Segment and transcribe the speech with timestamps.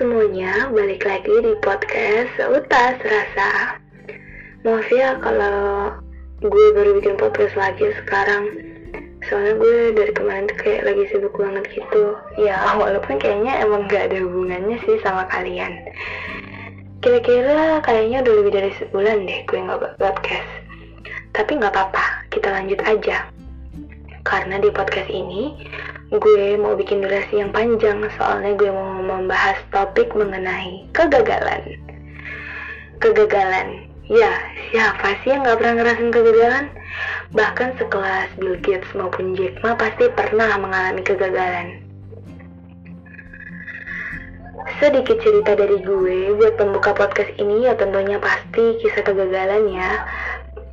[0.00, 3.76] semuanya, balik lagi di podcast Seutas Rasa.
[4.64, 5.92] Maaf ya kalau
[6.40, 8.48] gue baru bikin podcast lagi sekarang.
[9.28, 12.16] Soalnya gue dari kemarin tuh kayak lagi sibuk banget gitu.
[12.40, 15.84] Ya walaupun kayaknya emang gak ada hubungannya sih sama kalian.
[17.04, 20.50] Kira-kira kayaknya udah lebih dari sebulan deh gue gak buat podcast.
[21.36, 23.28] Tapi gak apa-apa, kita lanjut aja.
[24.24, 25.60] Karena di podcast ini
[26.10, 31.78] gue mau bikin durasi yang panjang soalnya gue mau membahas topik mengenai kegagalan.
[32.98, 34.34] Kegagalan, ya
[34.74, 36.66] siapa sih yang gak pernah ngerasain kegagalan?
[37.30, 41.86] Bahkan sekelas Bill Gates maupun Jack Ma pasti pernah mengalami kegagalan.
[44.82, 49.90] Sedikit cerita dari gue buat pembuka podcast ini ya tentunya pasti kisah kegagalan ya.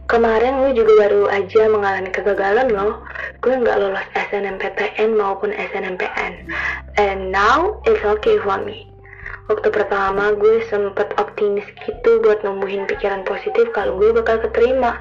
[0.07, 3.03] Kemarin gue juga baru aja mengalami kegagalan loh.
[3.43, 6.47] Gue nggak lolos SNMPTN maupun SNMPN.
[6.95, 8.87] And now it's okay for me.
[9.51, 14.95] Waktu pertama gue sempet optimis gitu buat numbuhin pikiran positif kalau gue bakal keterima.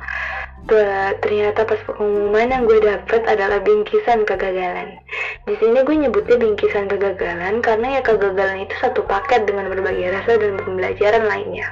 [0.67, 4.99] But ternyata pas pengumuman yang gue dapet adalah bingkisan kegagalan.
[5.47, 10.35] Di sini gue nyebutnya bingkisan kegagalan karena ya kegagalan itu satu paket dengan berbagai rasa
[10.35, 11.71] dan pembelajaran lainnya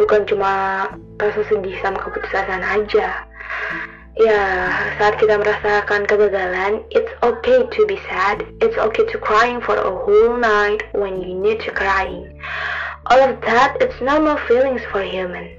[0.00, 0.86] bukan cuma
[1.18, 3.08] rasa sedih sama keputusan aja
[4.14, 4.42] ya
[4.94, 9.92] saat kita merasakan kegagalan it's okay to be sad it's okay to crying for a
[10.06, 12.30] whole night when you need to crying
[13.10, 15.50] all of that it's normal feelings for human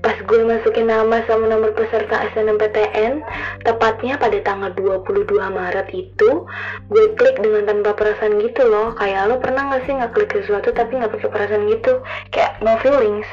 [0.00, 3.20] Pas gue masukin nama sama nomor peserta SNMPTN,
[3.66, 6.48] tepatnya pada tanggal 22 Maret itu,
[6.88, 8.96] gue klik dengan tanpa perasaan gitu loh.
[8.96, 12.00] Kayak lo pernah gak sih gak klik sesuatu tapi gak pakai perasaan gitu?
[12.32, 13.28] Kayak no feelings.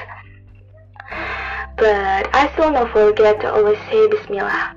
[1.76, 4.72] But I still not forget to always say bismillah.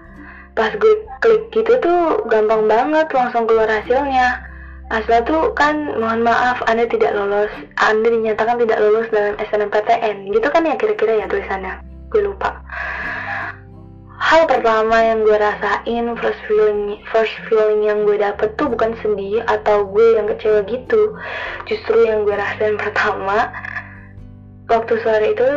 [0.58, 4.42] Pas gue klik gitu tuh gampang banget langsung keluar hasilnya.
[4.90, 10.32] Asal tuh kan mohon maaf Anda tidak lolos, Anda dinyatakan tidak lolos dalam SNMPTN.
[10.34, 11.78] Gitu kan ya kira-kira ya tulisannya.
[12.10, 12.58] Gue lupa.
[14.18, 19.46] Hal pertama yang gue rasain first feeling first feeling yang gue dapet tuh bukan sedih
[19.46, 21.14] atau gue yang kecewa gitu.
[21.70, 23.54] Justru yang gue rasain pertama
[24.66, 25.48] waktu sore itu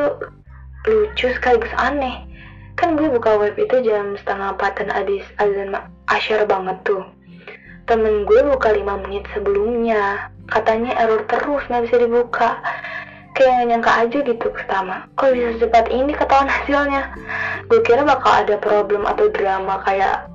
[0.88, 2.26] lucu sekaligus aneh.
[2.74, 5.78] Kan gue buka web itu jam setengah empatan adis azan
[6.10, 7.06] asyar banget tuh.
[7.86, 10.32] Temen gue buka 5 menit sebelumnya.
[10.50, 12.58] Katanya error terus nggak bisa dibuka.
[13.38, 15.06] Kayak nyangka aja gitu pertama.
[15.16, 17.14] Kok bisa secepat ini ketahuan hasilnya.
[17.70, 20.26] Gue kira bakal ada problem atau drama kayak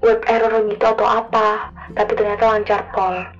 [0.00, 1.74] web error gitu atau apa.
[1.98, 3.37] Tapi ternyata lancar pol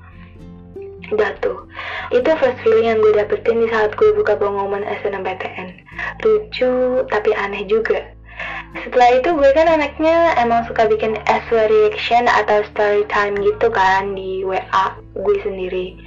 [1.12, 1.68] udah tuh.
[2.12, 5.88] Itu first feeling yang gue dapetin di saat gue buka pengumuman SNMPTN
[6.24, 8.02] lucu tapi aneh juga.
[8.84, 14.14] Setelah itu gue kan anaknya emang suka bikin SW reaction atau story time gitu kan
[14.14, 15.98] di WA gue sendiri.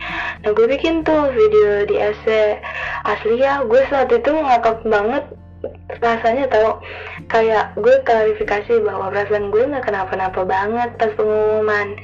[0.45, 2.55] Nah gue bikin tuh video di SW
[3.03, 5.25] asli ya gue saat itu ngakak banget
[5.99, 6.79] rasanya tau.
[7.27, 11.99] Kayak gue klarifikasi bahwa perasaan gue nggak kenapa-napa banget pas pengumuman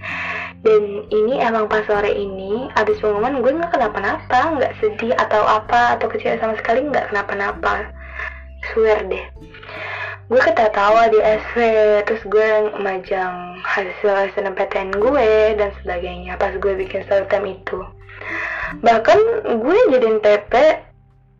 [0.68, 5.96] dan ini emang pas sore ini abis pengumuman gue nggak kenapa-napa nggak sedih atau apa
[5.96, 7.88] atau kecewa sama sekali nggak kenapa-napa.
[8.76, 9.24] Swear deh.
[10.28, 11.56] Gue ketawa di SV
[12.04, 17.80] terus gue majang hasil SNMPTN gue dan sebagainya pas gue bikin story time itu.
[18.84, 19.20] Bahkan
[19.64, 20.52] gue jadiin TP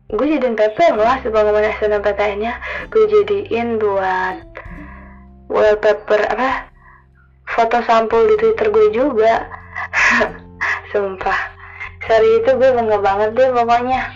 [0.08, 0.56] gue jadiin
[0.96, 2.54] loh hasil pengumuman SNMPTN nya
[2.96, 4.40] gue jadiin buat
[5.52, 6.67] wallpaper apa
[7.58, 9.50] foto sampul di Twitter gue juga.
[10.94, 11.58] Sumpah.
[12.06, 14.14] Sorry itu gue bangga banget deh pokoknya.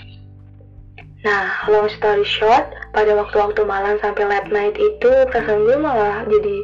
[1.22, 6.58] Nah, long story short, pada waktu-waktu malam sampai late night itu perasaan gue malah jadi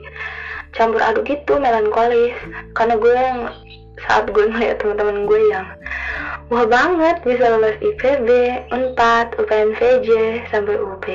[0.74, 2.34] campur aduk gitu, melankolis.
[2.78, 3.40] Karena gue yang
[4.06, 5.66] saat gue melihat teman-teman gue yang
[6.54, 8.30] wah banget bisa lulus IPB,
[8.70, 8.98] 4,
[9.42, 10.10] UPNVJ,
[10.54, 11.06] sampai UB.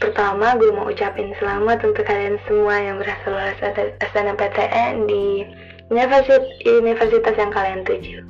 [0.00, 3.60] Pertama, gue mau ucapin selamat untuk kalian semua yang berhasil lulus
[4.00, 5.44] SNMPTN di
[5.92, 8.24] universitas, universitas yang kalian tuju.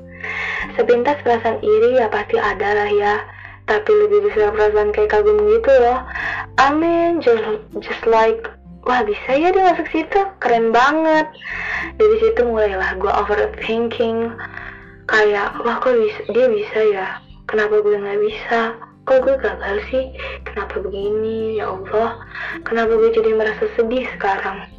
[0.75, 3.23] Sepintas perasaan iri ya pasti ada lah ya,
[3.71, 6.03] tapi lebih besar perasaan kayak kagum gitu loh.
[6.59, 7.47] Amin, just,
[7.79, 8.51] just like
[8.83, 11.31] wah bisa ya dia masuk situ, keren banget.
[12.03, 14.35] Dari situ mulailah gue overthinking,
[15.07, 17.07] kayak wah kok bisa, dia bisa ya,
[17.47, 18.90] kenapa gue nggak bisa?
[19.11, 20.15] Kok gue gagal sih?
[20.47, 21.59] Kenapa begini?
[21.59, 22.23] Ya Allah
[22.63, 24.71] kenapa gue jadi merasa sedih sekarang?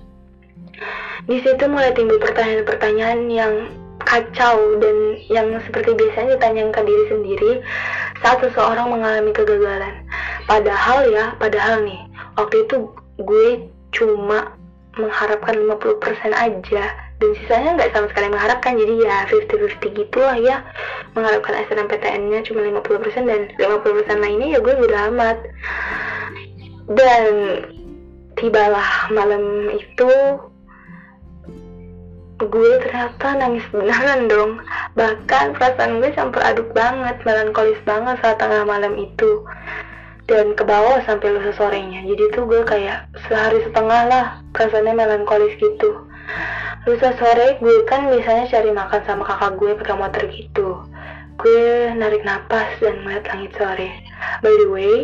[1.27, 3.53] Di situ mulai timbul pertanyaan-pertanyaan yang
[4.07, 7.51] kacau dan yang seperti biasanya ditanyakan ke diri sendiri
[8.23, 10.07] saat seseorang mengalami kegagalan.
[10.47, 11.99] Padahal ya padahal nih
[12.39, 12.87] waktu itu
[13.19, 14.55] gue cuma
[14.95, 15.99] mengharapkan 50%
[16.31, 16.83] aja
[17.21, 20.57] dan sisanya nggak sama sekali mengharapkan jadi ya 50-50 gitu lah ya.
[21.13, 25.37] Mengharapkan SNMPTN nya cuma 50% dan 50% lainnya ya gue udah amat.
[26.89, 27.25] Dan
[28.41, 30.09] tibalah malam itu
[32.41, 34.57] gue ternyata nangis beneran dong.
[34.97, 39.45] Bahkan perasaan gue campur aduk banget melankolis banget saat tengah malam itu.
[40.25, 42.01] Dan ke bawah sampai lusa sorenya.
[42.01, 44.25] Jadi tuh gue kayak sehari setengah lah
[44.57, 46.09] perasaannya melankolis gitu
[46.81, 50.67] lusa sore gue kan biasanya cari makan sama kakak gue pakai motor gitu.
[51.37, 53.89] Gue narik napas dan melihat langit sore.
[54.41, 54.97] By the way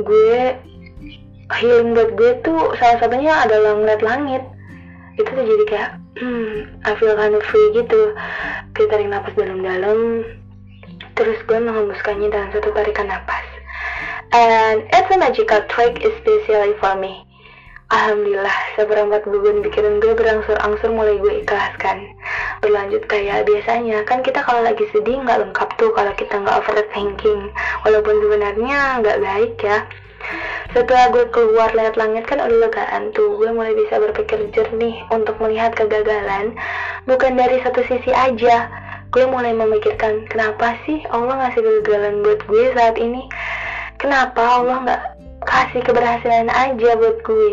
[0.00, 0.56] gue
[1.52, 4.42] healing buat gue tuh salah satunya adalah ngeliat langit.
[5.20, 6.52] Itu tuh jadi kayak hmm,
[6.88, 8.16] I feel kind of free gitu.
[8.72, 10.24] Kita tarik napas dalam-dalam.
[11.12, 13.44] Terus gue menghembuskannya dalam satu tarikan napas.
[14.32, 17.28] And it's a magical trick especially for me
[17.92, 22.16] Alhamdulillah, seperempat beban pikiran gue berangsur-angsur mulai gue ikhlaskan.
[22.64, 27.52] Berlanjut kayak biasanya, kan kita kalau lagi sedih nggak lengkap tuh kalau kita nggak overthinking.
[27.84, 29.84] Walaupun sebenarnya nggak baik ya.
[30.72, 35.36] Setelah gue keluar lihat langit kan udah legaan tuh, gue mulai bisa berpikir jernih untuk
[35.44, 36.56] melihat kegagalan.
[37.04, 38.72] Bukan dari satu sisi aja,
[39.12, 43.28] gue mulai memikirkan kenapa sih Allah ngasih kegagalan buat gue saat ini.
[44.00, 45.02] Kenapa Allah nggak
[45.44, 47.52] kasih keberhasilan aja buat gue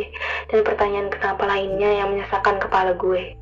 [0.54, 3.36] dan pertanyaan kenapa lainnya yang menyesakan kepala gue.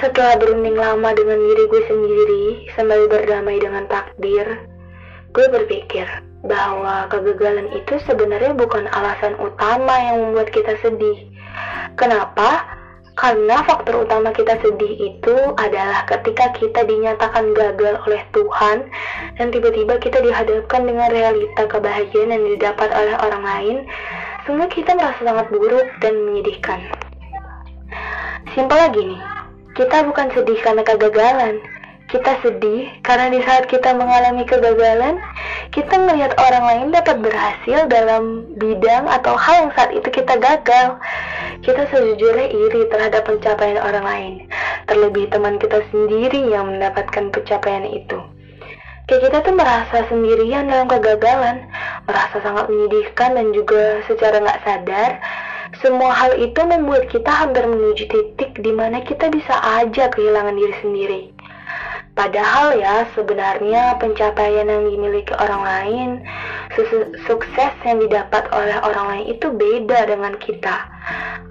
[0.00, 4.64] Setelah berunding lama dengan diri gue sendiri, sembari berdamai dengan takdir,
[5.36, 6.08] gue berpikir
[6.46, 11.28] bahwa kegagalan itu sebenarnya bukan alasan utama yang membuat kita sedih.
[11.98, 12.77] Kenapa?
[13.18, 18.86] Karena faktor utama kita sedih itu adalah ketika kita dinyatakan gagal oleh Tuhan
[19.34, 23.76] dan tiba-tiba kita dihadapkan dengan realita kebahagiaan yang didapat oleh orang lain,
[24.46, 26.78] sehingga kita merasa sangat buruk dan menyedihkan.
[28.54, 29.20] Simpel lagi nih,
[29.74, 31.58] kita bukan sedih karena kegagalan,
[32.08, 35.20] kita sedih karena di saat kita mengalami kegagalan,
[35.76, 40.96] kita melihat orang lain dapat berhasil dalam bidang atau hal yang saat itu kita gagal.
[41.60, 44.34] Kita sejujurnya iri terhadap pencapaian orang lain,
[44.88, 48.18] terlebih teman kita sendiri yang mendapatkan pencapaian itu.
[49.08, 51.64] Kayak kita tuh merasa sendirian dalam kegagalan,
[52.04, 55.10] merasa sangat menyedihkan dan juga secara nggak sadar,
[55.84, 60.74] semua hal itu membuat kita hampir menuju titik di mana kita bisa aja kehilangan diri
[60.80, 61.22] sendiri.
[62.18, 66.08] Padahal ya sebenarnya pencapaian yang dimiliki orang lain,
[67.30, 70.90] sukses yang didapat oleh orang lain itu beda dengan kita.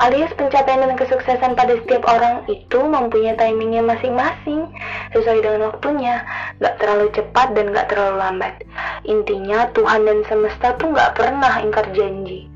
[0.04, 4.68] Alias pencapaian dan kesuksesan pada setiap orang itu mempunyai timingnya masing-masing
[5.16, 6.28] sesuai dengan waktunya,
[6.60, 8.60] gak terlalu cepat dan gak terlalu lambat.
[9.08, 12.52] Intinya Tuhan dan semesta tuh gak pernah ingkar janji.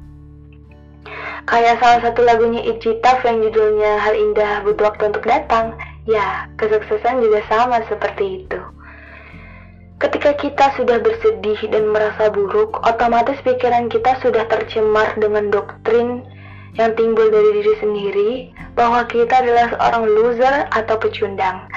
[1.47, 5.73] Kayak salah satu lagunya Icitaf yang judulnya Hal Indah Butuh Waktu Untuk Datang
[6.09, 8.59] Ya, kesuksesan juga sama seperti itu.
[10.01, 16.25] Ketika kita sudah bersedih dan merasa buruk, otomatis pikiran kita sudah tercemar dengan doktrin
[16.73, 18.31] yang timbul dari diri sendiri
[18.73, 21.69] bahwa kita adalah seorang loser atau pecundang.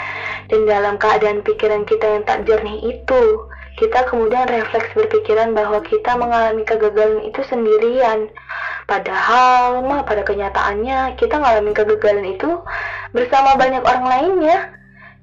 [0.49, 3.23] Dan dalam keadaan pikiran kita yang tak jernih itu,
[3.77, 8.33] kita kemudian refleks berpikiran bahwa kita mengalami kegagalan itu sendirian.
[8.89, 12.51] Padahal mah pada kenyataannya kita mengalami kegagalan itu
[13.15, 14.59] bersama banyak orang lainnya.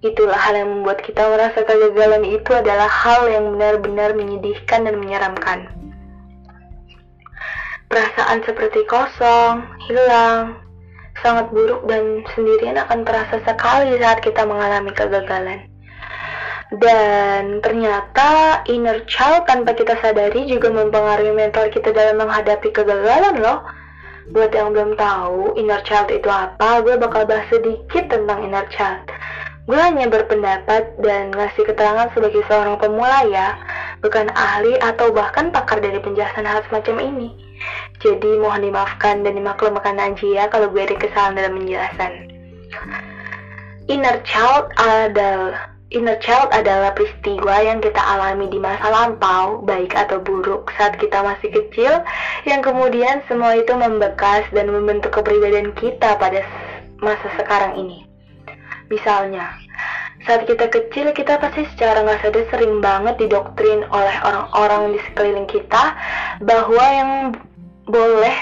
[0.02, 5.70] Itulah hal yang membuat kita merasa kegagalan itu adalah hal yang benar-benar menyedihkan dan menyeramkan.
[7.86, 10.58] Perasaan seperti kosong, hilang,
[11.22, 15.70] sangat buruk dan sendirian akan terasa sekali saat kita mengalami kegagalan.
[16.72, 23.60] Dan ternyata inner child tanpa kita sadari juga mempengaruhi mental kita dalam menghadapi kegagalan loh.
[24.32, 29.04] Buat yang belum tahu inner child itu apa, gue bakal bahas sedikit tentang inner child.
[29.68, 33.60] Gue hanya berpendapat dan ngasih keterangan sebagai seorang pemula ya,
[34.00, 37.30] bukan ahli atau bahkan pakar dari penjelasan hal semacam ini.
[38.00, 42.12] Jadi mohon dimaafkan dan dimaklumkan aja ya kalau gue ada kesalahan dalam penjelasan.
[43.92, 50.24] Inner child adalah Inner child adalah peristiwa yang kita alami di masa lampau, baik atau
[50.24, 52.00] buruk, saat kita masih kecil,
[52.48, 56.48] yang kemudian semua itu membekas dan membentuk kepribadian kita pada
[57.04, 58.08] masa sekarang ini.
[58.88, 59.52] Misalnya,
[60.24, 65.50] saat kita kecil, kita pasti secara nggak sadar sering banget didoktrin oleh orang-orang di sekeliling
[65.52, 65.92] kita
[66.40, 67.12] bahwa yang
[67.92, 68.38] boleh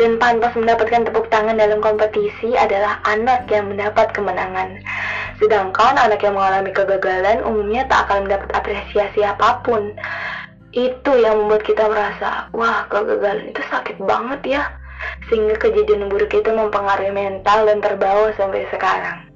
[0.00, 4.80] dan pantas mendapatkan tepuk tangan dalam kompetisi adalah anak yang mendapat kemenangan.
[5.40, 9.96] Sedangkan anak yang mengalami kegagalan umumnya tak akan mendapat apresiasi apa pun.
[10.70, 14.62] Itu yang membuat kita merasa, wah kegagalan itu sakit banget ya.
[15.28, 19.30] sehingga kejadian buruk itu mempengaruhi mental dan terbawa sampai sekarang.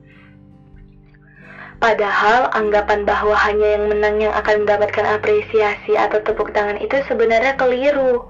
[1.80, 7.60] Padahal anggapan bahwa hanya yang menang yang akan mendapatkan apresiasi atau tepuk tangan itu sebenarnya
[7.60, 8.24] keliru.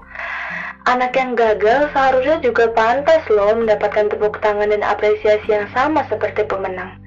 [0.85, 6.43] Anak yang gagal seharusnya juga pantas loh mendapatkan tepuk tangan dan apresiasi yang sama seperti
[6.45, 6.99] pemenang.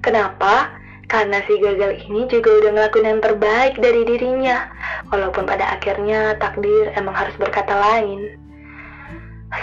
[0.00, 0.70] Kenapa?
[1.04, 4.72] Karena si gagal ini juga udah ngelakuin yang terbaik dari dirinya,
[5.12, 8.40] walaupun pada akhirnya takdir emang harus berkata lain.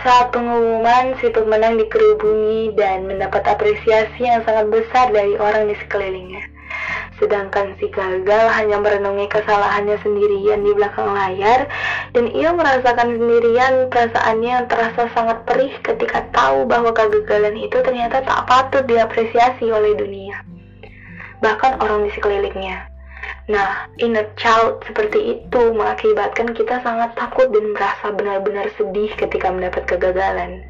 [0.05, 6.50] Saat pengumuman, si pemenang dikerubungi dan mendapat apresiasi yang sangat besar dari orang di sekelilingnya.
[7.22, 11.70] Sedangkan si gagal hanya merenungi kesalahannya sendirian di belakang layar
[12.18, 18.25] dan ia merasakan sendirian perasaannya yang terasa sangat perih ketika tahu bahwa kegagalan itu ternyata
[18.25, 20.42] tak patut diapresiasi oleh dunia.
[21.46, 22.90] Bahkan orang di sekelilingnya.
[23.50, 29.86] Nah, inner child seperti itu mengakibatkan kita sangat takut dan merasa benar-benar sedih ketika mendapat
[29.86, 30.62] kegagalan.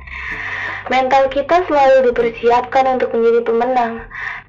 [0.90, 3.94] Mental kita selalu dipersiapkan untuk menjadi pemenang,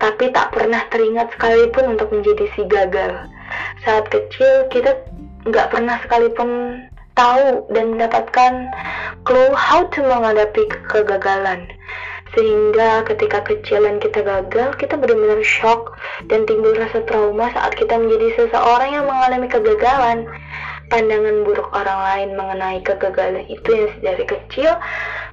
[0.02, 3.30] tapi tak pernah teringat sekalipun untuk menjadi si gagal.
[3.86, 4.98] Saat kecil, kita
[5.46, 6.82] nggak pernah sekalipun
[7.14, 8.52] tahu dan mendapatkan
[9.22, 11.70] clue how to menghadapi kegagalan.
[12.34, 15.94] Sehingga ketika kecil dan kita gagal, kita benar-benar shock
[16.32, 20.26] dan timbul rasa trauma saat kita menjadi seseorang yang mengalami kegagalan.
[20.88, 24.76] Pandangan buruk orang lain mengenai kegagalan itu yang dari kecil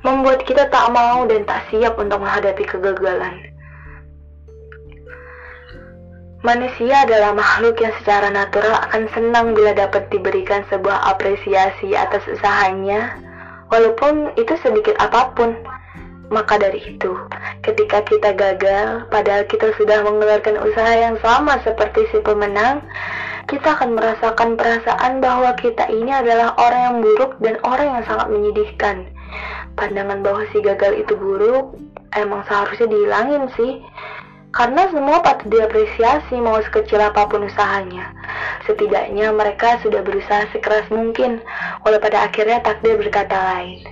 [0.03, 3.48] membuat kita tak mau dan tak siap untuk menghadapi kegagalan.
[6.39, 13.19] Manusia adalah makhluk yang secara natural akan senang bila dapat diberikan sebuah apresiasi atas usahanya,
[13.67, 15.51] walaupun itu sedikit apa pun.
[16.31, 17.11] Maka dari itu,
[17.59, 22.87] ketika kita gagal, padahal kita sudah mengeluarkan usaha yang sama seperti si pemenang,
[23.51, 28.31] kita akan merasakan perasaan bahwa kita ini adalah orang yang buruk dan orang yang sangat
[28.31, 29.11] menyedihkan.
[29.75, 31.75] Pandangan bahwa si gagal itu buruk
[32.15, 33.83] emang seharusnya dihilangin sih.
[34.49, 38.09] Karena semua patut diapresiasi mau sekecil apa pun usahanya.
[38.65, 41.37] Setidaknya mereka sudah berusaha sekeras mungkin,
[41.85, 43.85] walau pada akhirnya takdir berkata lain.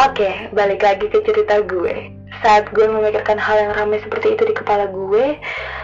[0.00, 2.12] Oke, balik lagi ke cerita gue.
[2.40, 5.36] Saat gue memikirkan hal yang ramai seperti itu di kepala gue,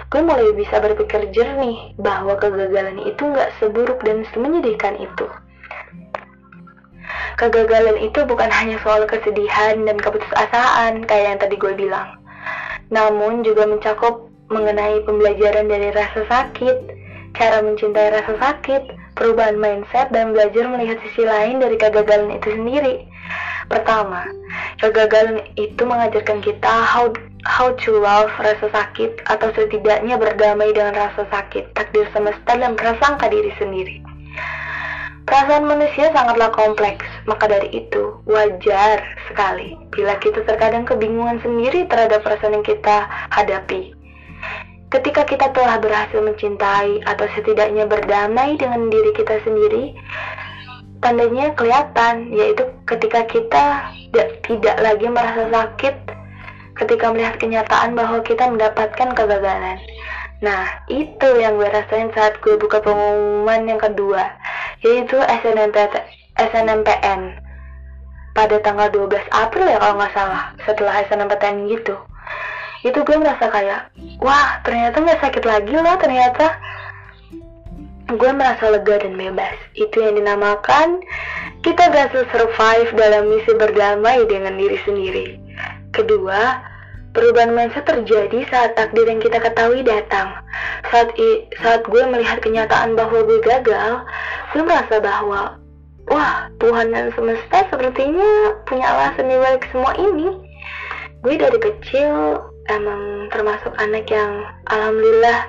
[0.08, 5.26] gue mulai bisa berpikir jernih bahwa kegagalan itu nggak seburuk dan semenyedihkan itu.
[7.36, 12.16] Kegagalan itu bukan hanya soal kesedihan dan keputusasaan kayak yang tadi gue bilang,
[12.90, 16.76] namun juga mencakup mengenai pembelajaran dari rasa sakit,
[17.34, 18.82] cara mencintai rasa sakit,
[19.18, 23.04] perubahan mindset, dan belajar melihat sisi lain dari kegagalan itu sendiri.
[23.66, 24.30] Pertama,
[24.78, 27.10] kegagalan itu mengajarkan kita how
[27.46, 33.26] how to love rasa sakit atau setidaknya berdamai dengan rasa sakit, takdir semesta dan prasangka
[33.26, 34.15] diri sendiri.
[35.26, 42.22] Perasaan manusia sangatlah kompleks, maka dari itu wajar sekali bila kita terkadang kebingungan sendiri terhadap
[42.22, 43.90] perasaan yang kita hadapi.
[44.86, 49.98] Ketika kita telah berhasil mencintai atau setidaknya berdamai dengan diri kita sendiri,
[51.02, 53.64] tandanya kelihatan, yaitu ketika kita
[54.46, 56.06] tidak lagi merasa sakit
[56.76, 59.80] ketika melihat kenyataan bahwa kita mendapatkan kegagalan.
[60.44, 64.36] Nah, itu yang gue rasain saat gue buka pengumuman yang kedua,
[64.84, 65.16] yaitu
[66.36, 67.40] SNMPTN
[68.36, 71.96] pada tanggal 12 April ya kalau nggak salah, setelah SNMPTN gitu.
[72.84, 73.88] Itu gue merasa kayak,
[74.20, 76.60] wah ternyata nggak sakit lagi loh ternyata
[78.12, 79.56] gue merasa lega dan bebas.
[79.72, 81.00] Itu yang dinamakan
[81.64, 85.26] kita berhasil survive dalam misi berdamai dengan diri sendiri.
[85.96, 86.60] Kedua,
[87.16, 90.36] perubahan mindset terjadi saat takdir yang kita ketahui datang.
[90.92, 94.04] Saat i, saat gue melihat kenyataan bahwa gue gagal,
[94.52, 95.56] gue merasa bahwa
[96.12, 100.28] wah Tuhan dan semesta sepertinya punya alasan di balik semua ini.
[101.24, 102.36] Gue dari kecil
[102.68, 105.48] emang termasuk anak yang alhamdulillah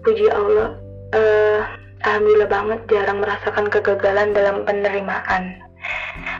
[0.00, 0.80] puji Allah
[1.12, 1.60] uh,
[2.02, 5.69] alhamdulillah banget jarang merasakan kegagalan dalam penerimaan.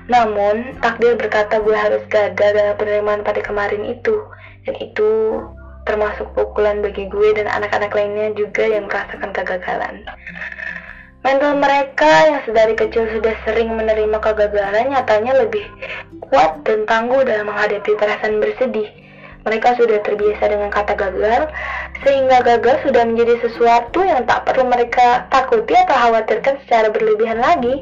[0.08, 4.16] Namun, takdir berkata gue harus gagal dalam penerimaan pada kemarin itu.
[4.64, 5.40] Dan itu
[5.84, 10.06] termasuk pukulan bagi gue dan anak-anak lainnya juga yang merasakan kegagalan.
[11.20, 15.68] Mental mereka yang sedari kecil sudah sering menerima kegagalan nyatanya lebih
[16.32, 18.88] kuat dan tangguh dalam menghadapi perasaan bersedih
[19.44, 21.48] mereka sudah terbiasa dengan kata gagal,
[22.04, 27.80] sehingga gagal sudah menjadi sesuatu yang tak perlu mereka takuti atau khawatirkan secara berlebihan lagi.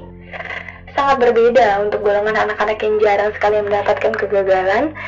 [0.98, 4.98] Sangat berbeda untuk golongan anak-anak yang jarang sekali mendapatkan kegagalan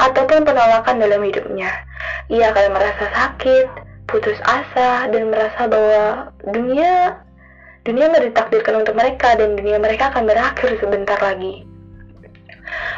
[0.00, 1.68] ataupun penolakan dalam hidupnya.
[2.32, 3.66] Ia akan merasa sakit,
[4.08, 7.20] putus asa, dan merasa bahwa dunia
[7.84, 11.68] dunia nggak ditakdirkan untuk mereka dan dunia mereka akan berakhir sebentar lagi.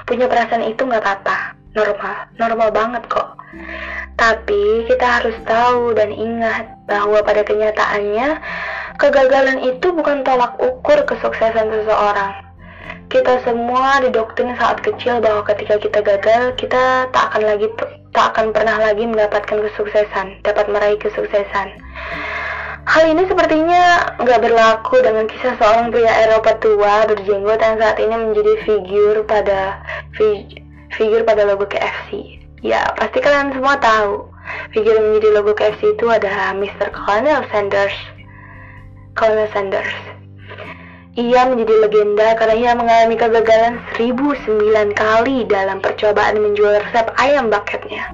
[0.07, 3.35] Punya perasaan itu nggak apa-apa, normal, normal banget kok.
[4.15, 8.38] Tapi kita harus tahu dan ingat bahwa pada kenyataannya
[8.97, 12.33] kegagalan itu bukan tolak ukur kesuksesan seseorang.
[13.07, 17.71] Kita semua didoktrin saat kecil bahwa ketika kita gagal, kita tak akan lagi
[18.11, 21.69] tak akan pernah lagi mendapatkan kesuksesan, dapat meraih kesuksesan.
[22.87, 28.15] Hal ini sepertinya nggak berlaku dengan kisah seorang pria Eropa tua berjenggot yang saat ini
[28.15, 29.83] menjadi figur pada
[30.95, 32.38] figur pada logo KFC.
[32.62, 34.31] Ya, pasti kalian semua tahu.
[34.71, 36.95] Figur menjadi logo KFC itu adalah Mr.
[36.95, 38.16] Colonel Sanders.
[39.17, 39.97] Colonel Sanders.
[41.17, 48.13] Ia menjadi legenda karena ia mengalami kegagalan 1009 kali dalam percobaan menjual resep ayam bucketnya.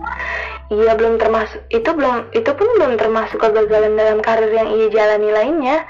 [0.71, 5.35] Ia belum termasuk itu belum itu pun belum termasuk kegagalan dalam karir yang ia jalani
[5.35, 5.83] lainnya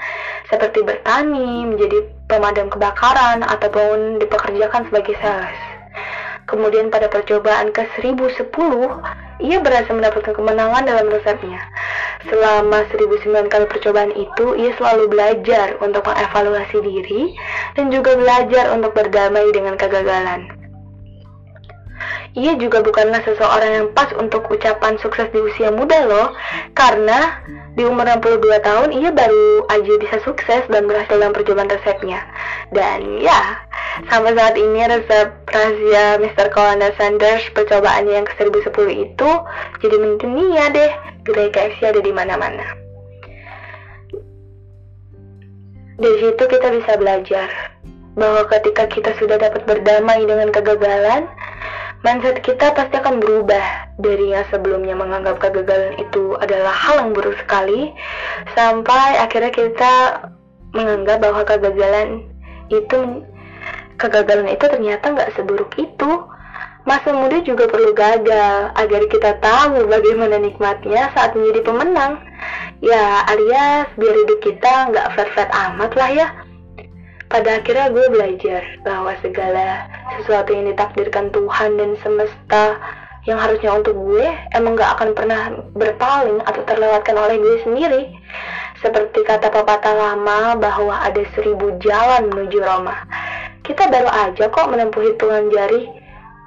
[0.49, 5.59] seperti bertani, menjadi pemadam kebakaran ataupun dipekerjakan sebagai sales.
[6.49, 8.49] Kemudian pada percobaan ke 1010,
[9.41, 11.61] ia berhasil mendapatkan kemenangan dalam resepnya.
[12.29, 17.21] Selama 1009 kali percobaan itu, ia selalu belajar untuk mengevaluasi diri
[17.75, 20.62] dan juga belajar untuk berdamai dengan kegagalan.
[22.33, 26.33] Ia juga bukanlah seseorang yang pas untuk ucapan sukses di usia muda loh,
[26.73, 27.45] karena
[27.77, 32.25] di umur 62 tahun ia baru aja bisa sukses dan berhasil dalam percobaan resepnya.
[32.73, 33.61] Dan ya,
[34.09, 36.49] sampai saat ini resep rahasia Mr.
[36.49, 39.29] Colonel Sanders percobaannya yang ke 1010 itu
[39.85, 40.91] jadi mendunia deh.
[41.23, 42.65] Gerai KFC ada di mana-mana.
[46.01, 47.47] Dari situ kita bisa belajar
[48.17, 51.25] bahwa ketika kita sudah dapat berdamai dengan kegagalan,
[52.03, 53.95] mindset kita pasti akan berubah.
[53.97, 57.95] Dari yang sebelumnya menganggap kegagalan itu adalah hal yang buruk sekali
[58.53, 59.93] sampai akhirnya kita
[60.75, 62.27] menganggap bahwa kegagalan
[62.67, 63.23] itu
[63.95, 66.11] kegagalan itu ternyata nggak seburuk itu.
[66.83, 72.19] Masa muda juga perlu gagal agar kita tahu bagaimana nikmatnya saat menjadi pemenang.
[72.83, 76.27] Ya alias biar hidup kita nggak flat-flat amat lah ya
[77.33, 79.89] pada akhirnya gue belajar bahwa segala
[80.21, 82.77] sesuatu yang ditakdirkan Tuhan dan semesta
[83.25, 88.01] yang harusnya untuk gue emang gak akan pernah berpaling atau terlewatkan oleh gue sendiri.
[88.85, 93.01] Seperti kata pepatah lama bahwa ada seribu jalan menuju Roma.
[93.65, 95.89] Kita baru aja kok menempuh hitungan jari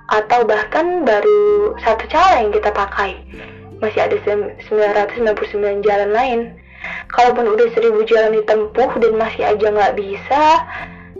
[0.06, 3.18] atau bahkan baru satu cara yang kita pakai.
[3.82, 6.40] Masih ada 999 jalan lain
[7.16, 10.42] kalaupun udah seribu jalan ditempuh dan masih aja nggak bisa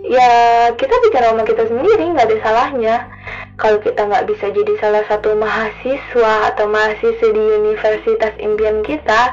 [0.07, 0.31] ya
[0.79, 2.97] kita bikin rumah kita sendiri nggak ada salahnya.
[3.57, 9.33] Kalau kita nggak bisa jadi salah satu mahasiswa atau mahasiswa di universitas impian kita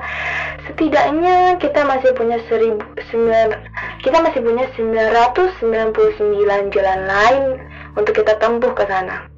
[0.63, 3.51] setidaknya kita masih punya seribu sembilan
[3.99, 7.43] kita masih punya 999 jalan lain
[7.99, 9.32] untuk kita tempuh ke sana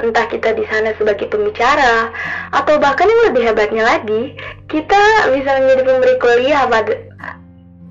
[0.00, 2.12] entah kita di sana sebagai pembicara
[2.52, 4.36] atau bahkan yang lebih hebatnya lagi,
[4.68, 6.94] kita bisa menjadi pemberi kuliah pada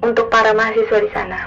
[0.05, 1.39] untuk para mahasiswa di sana.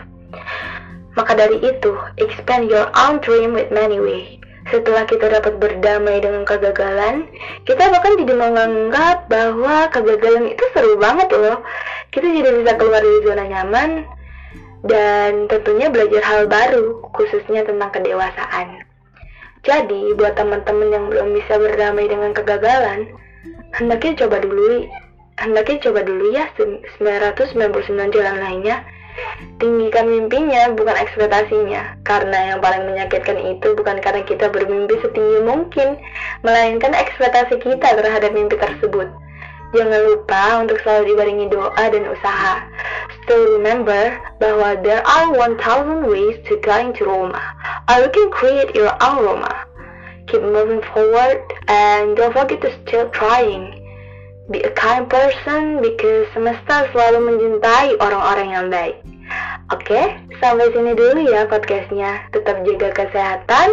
[1.14, 4.38] Maka dari itu, expand your own dream with many way.
[4.68, 7.26] Setelah kita dapat berdamai dengan kegagalan,
[7.64, 11.64] kita bahkan jadi menganggap bahwa kegagalan itu seru banget loh.
[12.12, 13.90] Kita jadi bisa keluar dari zona nyaman
[14.86, 18.87] dan tentunya belajar hal baru, khususnya tentang kedewasaan.
[19.68, 23.12] Jadi, buat teman-teman yang belum bisa berdamai dengan kegagalan,
[23.76, 24.88] hendaknya coba dulu
[25.38, 28.82] hendaknya coba dulu ya 999 jalan lainnya.
[29.58, 31.98] Tinggikan mimpinya, bukan ekspektasinya.
[32.06, 35.98] Karena yang paling menyakitkan itu bukan karena kita bermimpi setinggi mungkin,
[36.46, 39.10] melainkan ekspektasi kita terhadap mimpi tersebut.
[39.74, 42.64] Jangan lupa untuk selalu dibarengi doa dan usaha.
[43.20, 47.57] Still remember bahwa there are 1000 ways to get into Roma.
[47.88, 49.64] Or you can create your own Roma.
[50.28, 53.80] Keep moving forward and don't forget to still trying.
[54.52, 58.96] Be a kind person because semesta selalu mencintai orang-orang yang baik.
[59.68, 62.24] Oke, sampai sini dulu ya podcastnya.
[62.32, 63.68] Tetap jaga kesehatan,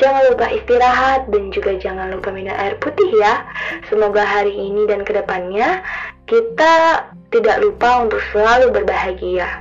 [0.00, 3.44] jangan lupa istirahat, dan juga jangan lupa minum air putih ya.
[3.92, 5.84] Semoga hari ini dan ke depannya
[6.24, 9.60] kita tidak lupa untuk selalu berbahagia.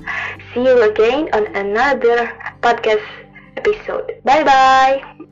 [0.55, 2.31] See you again on another
[2.63, 3.03] podcast
[3.65, 4.21] episode.
[4.23, 5.25] Bye bye.